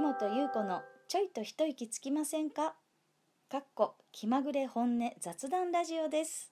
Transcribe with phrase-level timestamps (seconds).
[0.00, 2.74] 木本優子のちょいと一息つきませんか？
[3.50, 6.50] かっこ気まぐれ本音雑談ラジオです。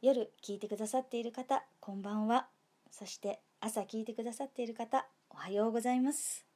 [0.00, 2.46] 夜聞いてくださっている方こんばんは。
[2.92, 6.46] そして朝聞いてくださっている方おはようございます。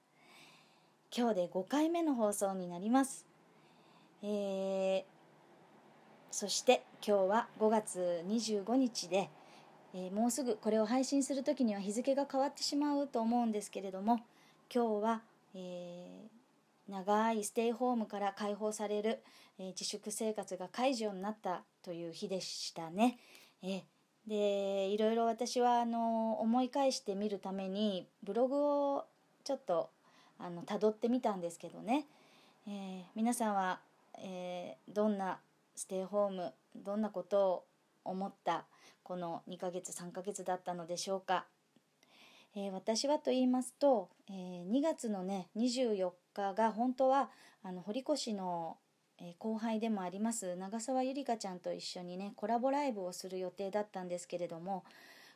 [1.13, 3.27] 今日で5回目の放送になります。
[4.23, 5.03] えー、
[6.31, 9.29] そして今日は5月25日で、
[9.93, 14.21] えー、もうすぐこれを配信する時には日付が変わってしまうと思うんですけれども
[14.73, 15.23] 今日は、
[15.55, 19.23] えー、長いステイホームから解放される、
[19.59, 23.19] えー、自粛生活が解除になったという日でしたね。
[23.63, 29.05] えー、でいろいろ私はあの思い返してみるためにブログを
[29.45, 29.91] ちょっと
[30.39, 32.07] あの辿ってみたんですけどね、
[32.67, 33.81] えー、皆さんは、
[34.19, 35.39] えー、どんな
[35.77, 37.65] ステイホームどんなことを
[38.05, 38.65] 思った
[39.05, 41.47] この2ヶ月3ヶ月だったのでしょうか。
[42.57, 47.29] えー、私はと言いますと、えー、2月のね24日が本当は
[47.63, 48.79] あの堀越の、
[49.21, 54.85] えー、後輩でもあります長澤ゆりかちゃんと一緒にねコラボライブをする予定だったんですけれども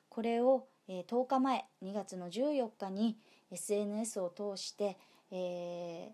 [0.09, 3.17] これを、え10日前2月の14日に
[3.53, 4.97] SNS を通して、
[5.31, 6.11] え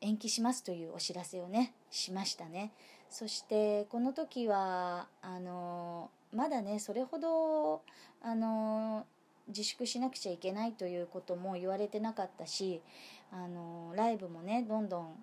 [0.00, 2.72] 延期しますというお知らせをねしましたね。
[3.08, 7.82] そしてこの時はあのまだねそれほど
[8.20, 9.06] あの
[9.50, 12.80] 自粛しなくちゃいけないということも言われてなかったし
[13.30, 15.14] あのライブもねどんどん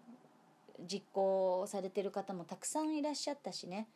[0.87, 3.87] 実行されてる方もたくさんいらっしゃったしね。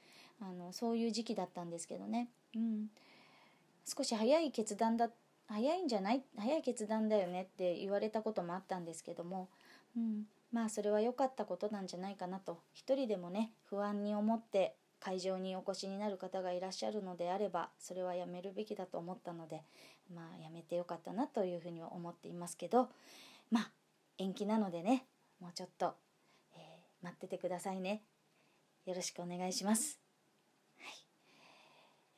[0.41, 2.87] あのそういう時期だったんですけどね、うん、
[3.85, 5.09] 少し早い決断だ
[5.47, 9.49] 早いんじゃない早い決断だよねって言われたこともあったんですけども、
[9.95, 12.59] うん、まあそれは良かったことなんじゃないかなと。
[12.73, 19.63] 一人でもね不安に思って会場にお越しになる方がいらっしゃるのであればそれはやめるべきだと思ったので
[20.13, 22.87] まあやめてよかったなというふうには思っていますけど
[23.49, 23.71] まあ
[24.19, 25.05] 延期なのでね
[25.41, 25.95] もうちょっと、
[26.55, 28.03] えー、待っててくださいね。
[28.85, 29.99] よろしくお願いします、
[30.79, 30.87] は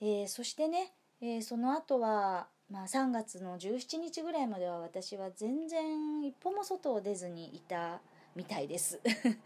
[0.06, 0.22] い。
[0.22, 8.02] えー、そしてね、えー、その後はまあ、3月の17日ぐらいまでは私は全然一歩も外を出ずにいた
[8.36, 9.00] みたいです。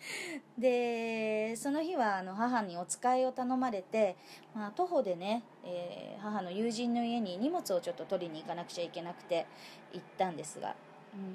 [0.57, 4.15] でその日はあの母にお使いを頼まれて、
[4.53, 9.45] まあ、徒歩でね、えー、母の友人の家に荷物をちょっと取りに行かなくちゃいけなくて
[9.93, 10.75] 行ったんですが、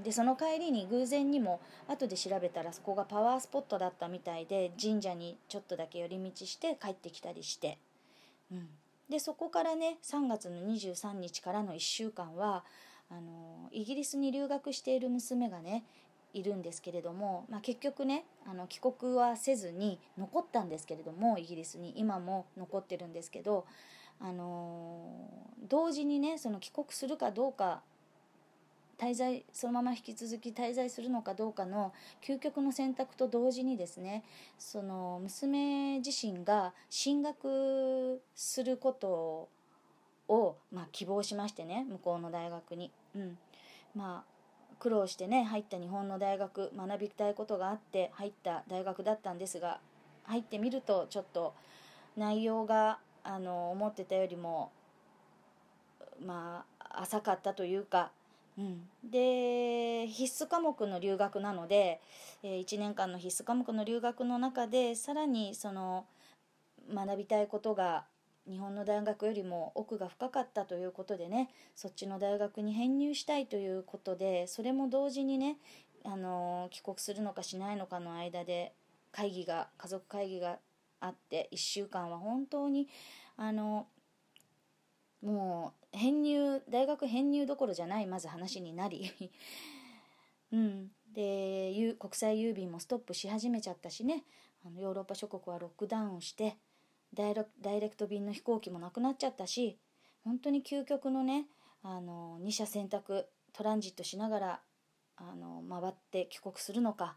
[0.05, 7.79] でその帰りに偶然にも後で調べたらそこがパワースポットだったみたいで神社にちょっとだけ寄り道して帰ってきたりして、
[8.51, 8.69] うん、
[9.09, 12.65] でそこからね3月の23日からの1週間は
[13.11, 15.85] あのイギリスに留学している娘がね
[16.34, 23.66] いるんですけれども、まあ、結局ねあの帰国はせずに残ったんですけれどもイギリスに今も残ってるんですけど、
[24.20, 27.82] あのー、同時にねその帰国するかどうか
[28.98, 31.93] 滞在そのまま引き続き滞在するのかどうかの
[32.25, 34.22] 究極の選択と同時にですね
[34.59, 39.49] その娘自身が進学すること
[40.28, 42.91] を、まあ、希望しましてね向こうの大学に。
[43.14, 43.38] うん
[43.94, 44.42] まあ
[44.82, 49.78] 苦労してね入った日本の大学学びたいことがあって入った大学だったんですが
[50.25, 51.54] 入ってみるとちょっと
[52.16, 54.72] 内容があの思ってたよりも
[56.26, 58.10] まあ浅かったというか、
[58.59, 62.00] うん、で必須科目の留学なので、
[62.43, 66.06] えー、1年間の必須科目の留学の中でさらにその
[66.93, 68.03] 学びたいことが
[68.49, 75.59] 日本の大学よりも奥が深かったということでねそっちの大学に編入したいということでそれも同時にね
[76.05, 78.73] あの帰国するのかしないのかの間で
[79.13, 80.59] 会議が家族会議が
[81.01, 82.89] あって1週間は本当に
[83.37, 83.87] あの
[85.23, 89.11] もう編入大学編入どころじゃないまず話になり
[90.53, 90.91] うん。
[91.15, 94.25] で国際郵便もストップし始めちゃったしね
[94.65, 96.57] あのヨーロッパ諸国はロックダウンをして
[97.15, 99.78] ダイレクト便の飛行機もなくなっちゃったし
[100.25, 101.47] 本当に究極のね
[101.82, 104.61] あの二者選択トランジットしながら
[105.17, 107.17] あの回って帰国するのか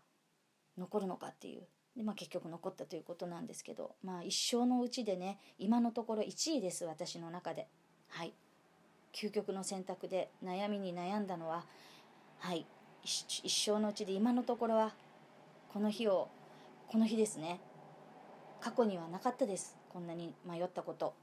[0.78, 1.68] 残るのかっていう。
[1.96, 7.68] で、まあ、結局残ったということなんですけど、まあ、一生のうちでね今のところ1位です私の中で。
[8.10, 8.34] はい。
[9.14, 11.66] 究極の選択で悩みに悩んだのは
[12.40, 12.66] はい。
[13.04, 14.94] 一生のうちで今のところは
[15.70, 16.30] この日を
[16.88, 17.62] この日ですね。
[18.60, 19.85] 過去にはなかったです。
[19.96, 21.14] こんなに迷ったこと。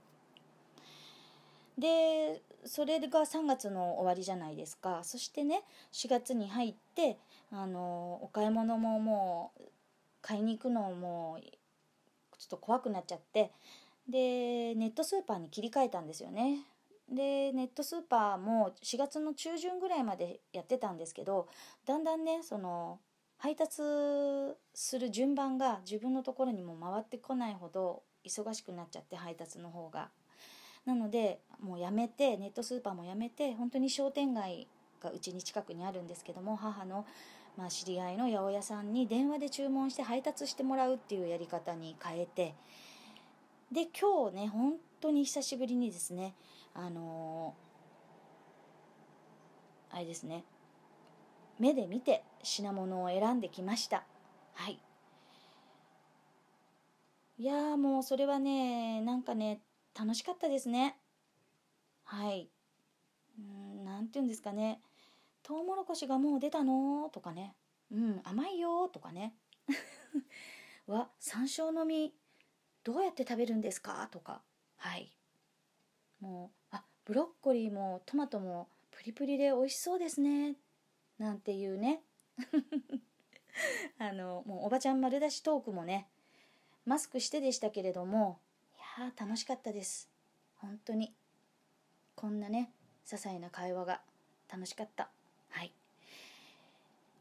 [1.76, 5.00] でそれが3月の終わりじゃないですか。
[5.02, 7.18] そしてね4月に入って
[7.50, 9.62] あのお買い物ももう
[10.22, 11.38] 買いに行くのも
[12.38, 13.52] ちょっと怖くなっちゃって
[14.08, 16.64] でネットスーパーに切り替えたんですよね。
[17.10, 21.46] でネットスーパーも4月の中旬ぐらいまでやってたんですけど
[21.84, 23.00] だんだんねその
[23.36, 23.82] 配達
[24.72, 30.08] する順番が自分のところにも回ってこないほど忙しくなっちゃって配達の方が。
[30.84, 34.66] なのでもうやめてネットスーパーもやめて本当に商店街
[35.00, 37.06] がうちに近くにあるんですけども母の
[37.56, 42.54] まあ知り合いの八百屋さんに電話で注文して配達してもらうっていうやり方に変えて。
[43.70, 46.34] で今日ね本当に久しぶりにですね
[46.74, 50.44] あのー、あれですね
[51.58, 54.04] 目で見て品物を選んできました。
[54.54, 54.78] はい。
[57.38, 59.60] いやもうそれはねなんかね
[59.98, 60.96] 楽しかったですね。
[62.04, 62.48] はい。
[63.84, 64.80] 何て言うんですかね。
[65.42, 67.10] トウモロコシがもう出たの？
[67.12, 67.54] とかね。
[67.90, 69.34] うん甘いよとかね。
[70.86, 72.12] わ山椒の実
[72.84, 74.08] どうやって食べるんですか？
[74.10, 74.40] とか。
[74.76, 75.10] はい。
[76.20, 80.56] もうあブロッコリーもトマトもプリプリで美味しそうですね。
[81.18, 82.02] なんていうね。
[83.98, 86.08] あのもうおばちゃん丸出しトークもね
[86.84, 88.40] マスクしてでしたけれども
[88.98, 90.10] いや楽しかったです。
[90.56, 91.14] 本当に。
[92.16, 92.72] こんなね
[93.06, 94.00] 些細な会話が
[94.52, 95.08] 楽しかった。
[95.50, 95.72] はい。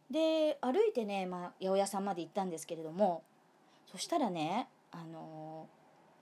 [0.09, 3.23] で歩いてね、まあ、八百屋さんまで行ったんですけれども
[3.85, 5.69] そしたらねあの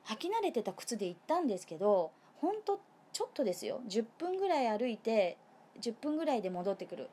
[0.06, 2.82] 履き慣れてた靴で行ったんですけどほんと
[3.14, 3.82] ちょっとですよ。
[3.88, 5.38] 10分ぐらい歩いて
[5.82, 7.10] 10分ぐらいで戻ってくる。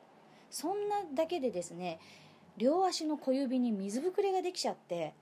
[0.49, 1.99] そんなだけでですね
[2.57, 5.13] 両足の小指に水ぶくれができちゃって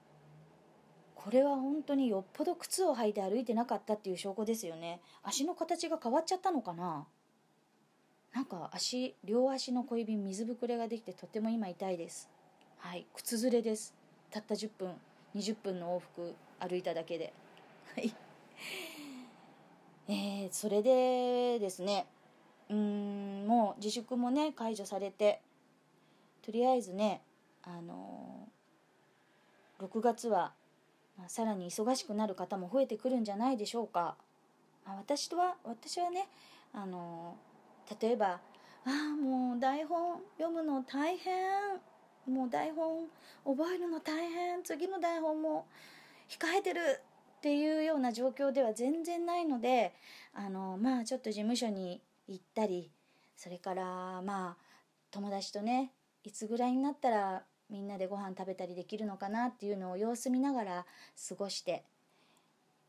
[1.25, 5.01] これは本当によっぽど靴を履いて歩いてなかったっていう証拠ですよね。
[5.23, 7.07] 足の形が変わっちゃったのかな？
[8.31, 12.29] なんか足両足の小指水ぶくれができてとても今痛いです。
[12.77, 13.95] はい靴ずれです。
[14.29, 14.93] たった10分
[15.35, 17.33] 20分の往復歩いただけで。
[17.95, 18.13] はい。
[20.07, 22.05] えー、それでですね。
[22.69, 25.41] うーんもう自粛もね解除されて。
[26.43, 27.23] とりあえずね
[27.63, 30.53] あのー、6月は、
[31.17, 34.15] まあ、さらに忙しくなる方も増えてくるんじゃないでしょうか、
[34.85, 36.27] まあ、私は私はね
[36.73, 37.37] あの、
[38.01, 38.39] 例えばあ
[38.85, 41.33] あもう台本読むの大変。
[42.27, 43.05] もう台本
[43.45, 44.63] 覚えるの大変。
[44.63, 45.65] 次の台本も
[46.27, 46.79] 控えてる
[47.37, 49.93] っていうような状況では全然ないので
[50.33, 52.89] あのまあちょっと事務所に行ったり
[53.37, 53.83] それから
[54.23, 54.55] まあ
[55.11, 55.91] 友達とね
[56.23, 60.85] いつぐらいになったらみんなでご飯食べたりできるのかなっていうのを様子見ながら
[61.29, 61.83] 過ごして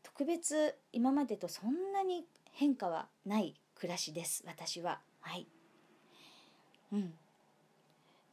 [0.03, 4.99] 特別今までとそんなに変化はない暮らしです私は。
[5.21, 5.47] はい。
[6.91, 7.13] うん。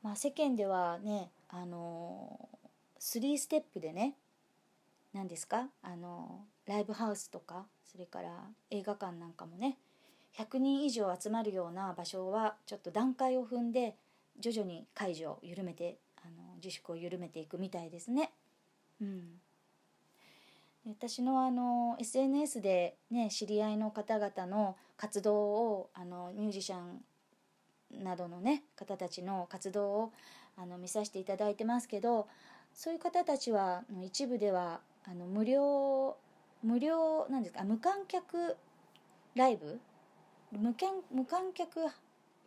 [0.03, 2.49] まあ世間ではねあの
[3.01, 4.15] 3ステップでね
[5.13, 8.31] 何ですかあのライブハウスとかそれから
[8.71, 9.79] 映画館なんかもね
[10.37, 13.97] 100人以上集まるような場所はちょっと段階を踏んで
[14.41, 18.33] 徐々に解除を緩めてあの自粛を緩めていくみたいですね。
[19.01, 19.41] うん、
[20.87, 27.05] 私のあの SNS で、ね、知り合いの方々の活動をあのミュージシャン
[28.03, 30.13] などのね方たちの活動を
[30.57, 32.29] あの見させていただいてますけど
[32.73, 36.17] そういう方たちは一部ではあの無料
[36.63, 38.57] 無料なんですか無観客
[39.35, 39.81] ライブ？
[40.53, 40.75] 無
[41.13, 41.81] 無観客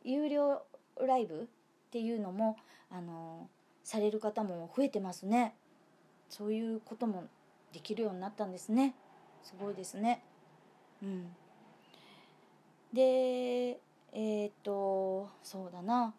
[0.03, 0.61] 有料
[1.05, 1.45] ライブっ
[1.91, 2.57] ていうのも
[2.89, 3.49] あの
[3.87, 5.55] される方も増えてますね。
[6.27, 7.23] そういうことも
[7.71, 8.93] できるようになったんですね。
[9.41, 10.21] すごいですね。
[11.01, 11.33] うん。
[12.91, 13.79] で
[14.11, 16.13] えっ、とそうだな。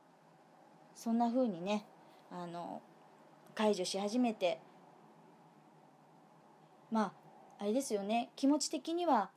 [0.95, 1.85] そんな風にね
[2.31, 2.81] あの
[3.55, 4.61] 解除し始めて
[6.91, 7.13] ま
[7.59, 8.31] ああれですよね。
[8.35, 9.31] 気持ち的には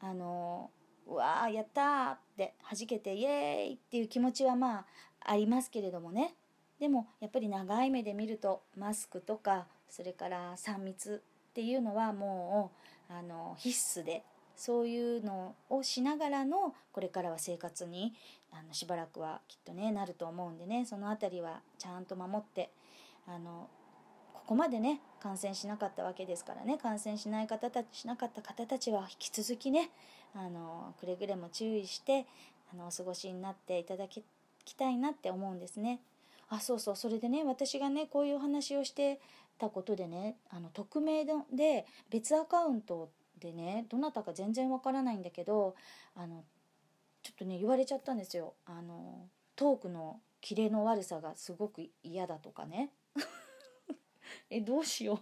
[0.00, 0.70] あの
[1.08, 4.86] うわーやったーって弾けてイエーイっていう気持ちはまあ
[5.18, 6.36] ありますけれどもね。
[6.82, 12.72] でもやっぱり長い目で見るとマスクとかそれから3密っていうのはも
[13.08, 14.24] うあの必須で
[14.56, 18.14] そういうのをしながらのこれからは生活に
[18.50, 22.72] あのしばらくはきっとねなると思うんでねその辺りはちゃんと守って
[23.28, 23.68] あの
[24.34, 29.90] ここまでね感染しなかったわけですからね感染しない方たちしなかった方たちは引き続きね
[30.34, 32.26] あのくれぐれも注意して
[32.72, 34.24] あのお過ごしになっていただき
[34.76, 36.00] たいなって思うんですね。
[36.52, 39.20] あそうそうそれでね私がねこういうお話をして
[39.58, 43.08] たことでねあの匿名で別アカウント
[43.40, 45.74] でねどなたか全然わからないんだけど
[46.14, 46.44] あの
[47.22, 48.52] ちょっとね言われちゃったんですよ。
[48.66, 52.90] あのトークのキレの悪さがすごく嫌だとかね。
[54.50, 55.20] えどうしよ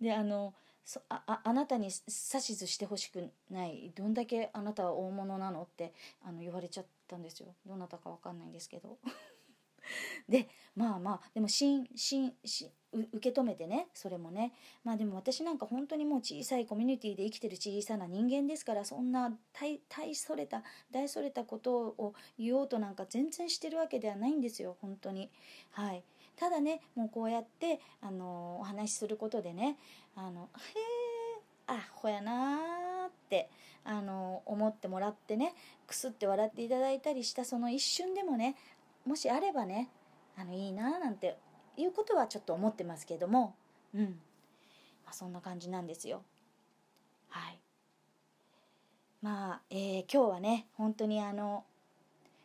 [0.00, 0.02] う。
[0.02, 0.52] であの
[0.84, 3.92] そあああなたに指図してほしくない。
[3.94, 7.54] どんだけあなたは大物なのってあの言われちゃったんですよ。
[7.66, 8.98] どなたか分かんないんですけど。
[10.28, 14.52] でまあまあでもしんしんし受け止めてねそれもね。
[14.82, 25.30] まあでも私なんか本当にもう小さいコミュニティで生きてる小さな人間ですからそんな大大それた大それたことを言おうとなんか全然してるわけではないんですよ本当に。
[25.70, 26.02] はい。
[26.36, 29.76] ただねもうこうやってあのお話しすることでね
[30.14, 31.08] あのへえ
[31.66, 33.50] あほやなーって
[33.84, 35.54] あの思ってもらってね
[35.86, 38.54] くすって笑っていただいたりしたその一瞬でもね
[39.08, 39.88] もしあればね
[40.36, 41.38] あのいいななんて
[41.78, 43.54] いうことはちょっと思ってますけども
[43.94, 46.22] うん、まあ、そんな感じなんですよ。
[47.30, 47.58] はい。
[49.22, 51.64] まあ、えー、今日はね本当にあの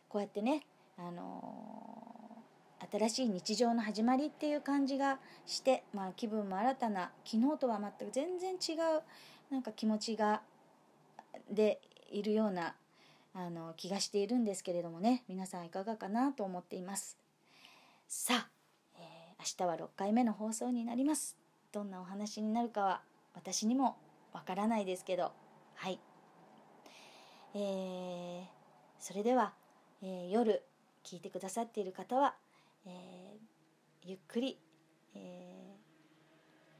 [0.08, 0.62] こうやってね
[0.96, 9.02] あのー、新しい日常の始まりっていう感じがして、まあ、気分も新たな昨日とは全く全然違う
[9.52, 10.40] なんか気持ちが
[11.50, 11.80] で
[12.10, 12.74] いるような
[13.34, 17.18] あの気がしているんですけれどもね皆さんいかがかなと思っています。
[18.06, 18.48] さあ、
[18.96, 21.36] えー、明日は6回目の放送になります。
[21.72, 23.00] どんなお話になるかは
[23.34, 23.96] 私にも
[24.32, 25.32] わからないですけど。
[25.74, 25.98] はい。
[27.54, 28.44] えー、
[29.00, 29.52] それでは、
[30.02, 30.62] えー、夜
[31.04, 32.34] 聞いてくださっている方は、
[32.86, 34.58] えー、ゆっくり、
[35.16, 35.76] え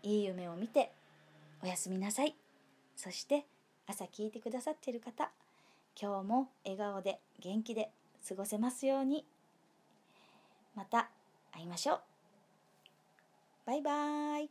[0.03, 0.93] いい夢を見て
[1.63, 2.37] おやすみなさい。
[2.95, 3.47] そして
[3.87, 5.31] 朝聞いてくださっている方
[6.01, 7.91] 今日も笑顔で元気で
[8.29, 9.25] 過ごせますように。
[10.75, 11.09] また
[11.53, 12.01] 会いましょう。
[13.67, 14.51] バイバーイ。